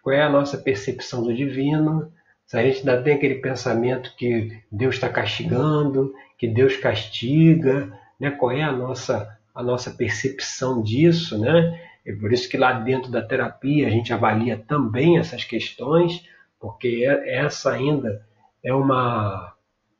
qual 0.02 0.16
é 0.16 0.22
a 0.22 0.30
nossa 0.30 0.56
percepção 0.56 1.22
do 1.22 1.34
divino, 1.34 2.10
se 2.46 2.56
a 2.56 2.62
gente 2.62 2.78
ainda 2.78 3.02
tem 3.02 3.12
aquele 3.12 3.34
pensamento 3.36 4.14
que 4.16 4.58
Deus 4.72 4.94
está 4.94 5.10
castigando, 5.10 6.14
que 6.38 6.48
Deus 6.48 6.78
castiga, 6.78 7.92
né? 8.18 8.30
qual 8.30 8.52
é 8.52 8.62
a 8.62 8.72
nossa, 8.72 9.38
a 9.54 9.62
nossa 9.62 9.90
percepção 9.90 10.82
disso, 10.82 11.38
né? 11.38 11.78
É 12.06 12.12
por 12.14 12.32
isso 12.32 12.48
que 12.48 12.56
lá 12.56 12.72
dentro 12.72 13.10
da 13.10 13.20
terapia 13.20 13.86
a 13.86 13.90
gente 13.90 14.14
avalia 14.14 14.56
também 14.56 15.18
essas 15.18 15.44
questões, 15.44 16.26
porque 16.58 17.04
é, 17.06 17.36
essa 17.36 17.72
ainda 17.72 18.26
é 18.64 18.72
uma 18.72 19.54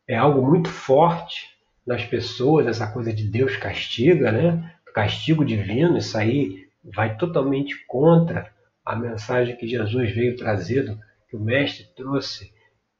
é 0.06 0.16
algo 0.16 0.40
muito 0.40 0.70
forte 0.70 1.57
nas 1.88 2.04
pessoas, 2.04 2.66
essa 2.66 2.86
coisa 2.86 3.14
de 3.14 3.24
Deus 3.24 3.56
castiga, 3.56 4.30
né? 4.30 4.74
Castigo 4.94 5.42
divino, 5.42 5.96
isso 5.96 6.18
aí 6.18 6.66
vai 6.94 7.16
totalmente 7.16 7.74
contra 7.86 8.52
a 8.84 8.94
mensagem 8.94 9.56
que 9.56 9.66
Jesus 9.66 10.14
veio 10.14 10.36
trazendo, 10.36 10.98
que 11.30 11.36
o 11.36 11.40
mestre 11.40 11.86
trouxe 11.96 12.52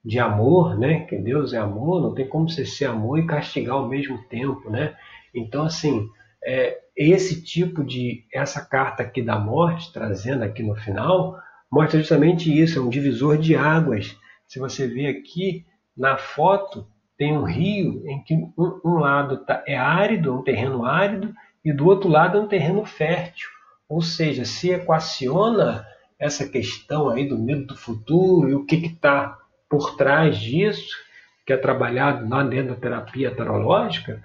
de 0.03 0.19
amor, 0.19 0.79
né? 0.79 1.01
Que 1.01 1.19
Deus 1.19 1.53
é 1.53 1.59
amor, 1.59 2.01
não 2.01 2.15
tem 2.15 2.27
como 2.27 2.49
você 2.49 2.65
ser 2.65 2.87
amor 2.87 3.19
e 3.19 3.27
castigar 3.27 3.77
ao 3.77 3.89
mesmo 3.89 4.27
tempo, 4.29 4.71
né? 4.71 4.97
Então, 5.35 5.65
assim, 5.65 6.09
é, 6.43 6.79
esse 6.97 7.43
tipo 7.43 7.85
de 7.85 8.25
essa 8.33 8.65
carta 8.65 9.03
aqui 9.03 9.21
da 9.21 9.39
morte, 9.39 9.93
trazendo 9.93 10.45
aqui 10.45 10.63
no 10.63 10.75
final, 10.75 11.39
mostra 11.71 11.99
justamente 11.99 12.51
isso, 12.59 12.79
é 12.79 12.83
um 12.83 12.89
divisor 12.89 13.37
de 13.37 13.55
águas. 13.55 14.17
Se 14.47 14.59
você 14.59 14.87
vê 14.87 15.09
aqui 15.09 15.67
na 15.95 16.17
foto, 16.17 16.87
tem 17.19 17.37
um 17.37 17.43
rio 17.43 18.03
em 18.07 18.23
que 18.23 18.35
um, 18.35 18.81
um 18.85 18.95
lado 19.01 19.39
tá, 19.39 19.65
é 19.67 19.77
árido, 19.77 20.33
um 20.33 20.43
terreno 20.43 20.87
árido, 20.87 21.35
e 21.65 21.73
do 21.73 21.87
outro 21.87 22.09
lado 22.09 22.39
é 22.39 22.41
um 22.41 22.47
terreno 22.47 22.85
fértil. 22.85 23.49
Ou 23.89 24.01
seja, 24.01 24.45
se 24.45 24.71
equaciona 24.71 25.85
essa 26.19 26.49
questão 26.49 27.09
aí 27.09 27.29
do 27.29 27.37
medo 27.37 27.67
do 27.67 27.77
futuro 27.77 28.49
e 28.49 28.55
o 28.55 28.65
que 28.65 28.77
está 28.77 29.37
por 29.69 29.97
trás 29.97 30.39
disso, 30.39 30.97
que 31.45 31.53
é 31.53 31.57
trabalhado 31.57 32.29
lá 32.29 32.43
dentro 32.43 32.75
da 32.75 32.81
terapia 32.81 33.35
tarológica, 33.35 34.23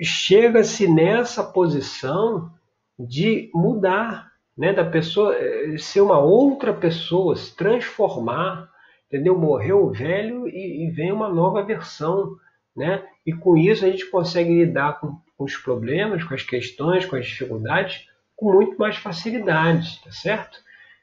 chega-se 0.00 0.86
nessa 0.86 1.42
posição 1.42 2.52
de 2.98 3.50
mudar, 3.54 4.30
né, 4.56 4.72
da 4.72 4.84
pessoa 4.84 5.34
eh, 5.34 5.76
ser 5.78 6.02
uma 6.02 6.18
outra 6.18 6.72
pessoa, 6.72 7.34
se 7.34 7.56
transformar, 7.56 8.68
entendeu? 9.12 9.38
Morreu 9.38 9.84
o 9.84 9.92
velho 9.92 10.48
e, 10.48 10.86
e, 10.86 10.90
vem 10.90 11.12
uma 11.12 11.28
nova 11.28 11.62
versão, 11.62 12.34
né? 12.74 13.04
E 13.26 13.32
com 13.32 13.58
isso 13.58 13.84
a 13.84 13.90
gente 13.90 14.10
consegue 14.10 14.64
lidar 14.64 14.98
com, 14.98 15.18
com 15.36 15.44
os 15.44 15.54
problemas, 15.54 16.24
com 16.24 16.32
as 16.32 16.42
questões, 16.42 17.04
com 17.04 17.16
as 17.16 17.26
dificuldades, 17.26 18.08
com 18.34 18.50
muito 18.50 18.78
mais 18.78 18.96
facilidade, 18.96 20.00
tá 20.02 20.10
certo? 20.10 20.58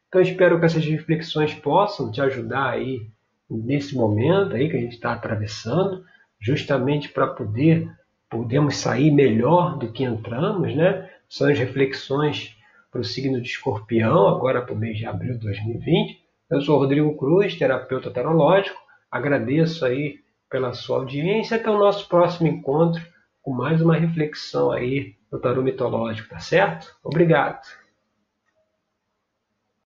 Então 0.08 0.20
espero 0.20 0.60
que 0.60 0.66
essas 0.66 0.84
reflexões 0.84 1.54
possam 1.54 2.12
te 2.12 2.20
ajudar 2.20 2.72
aí 2.72 3.08
nesse 3.48 3.96
momento 3.96 4.56
aí 4.56 4.68
que 4.68 4.78
a 4.78 4.82
gente 4.82 4.96
está 4.96 5.14
atravessando, 5.14 6.04
justamente 6.40 7.10
para 7.10 7.28
poder 7.28 7.88
podemos 8.28 8.78
sair 8.78 9.12
melhor 9.12 9.78
do 9.78 9.92
que 9.92 10.04
entramos, 10.04 10.76
né? 10.76 11.10
São 11.28 11.48
as 11.48 11.58
reflexões 11.58 12.56
para 12.92 13.02
o 13.02 13.04
signo 13.04 13.40
de 13.40 13.50
Escorpião, 13.50 14.28
agora 14.28 14.62
para 14.62 14.74
o 14.74 14.78
mês 14.78 14.98
de 14.98 15.06
abril 15.06 15.34
de 15.34 15.40
2020. 15.40 16.19
Eu 16.50 16.62
sou 16.62 16.80
Rodrigo 16.80 17.16
Cruz, 17.16 17.56
terapeuta 17.56 18.10
tarológico. 18.10 18.80
Agradeço 19.12 19.86
aí 19.86 20.20
pela 20.50 20.74
sua 20.74 20.98
audiência. 20.98 21.58
Até 21.58 21.70
o 21.70 21.78
nosso 21.78 22.10
próximo 22.10 22.48
encontro 22.48 23.06
com 23.40 23.52
mais 23.54 23.82
uma 23.84 23.96
reflexão 23.96 24.72
aí 24.72 25.16
do 25.32 25.40
tarô 25.40 25.62
mitológico, 25.62 26.30
tá 26.30 26.40
certo? 26.40 26.96
Obrigado. 27.04 27.62